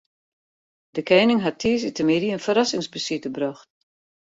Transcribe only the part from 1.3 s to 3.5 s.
hat tiisdeitemiddei in ferrassingsbesite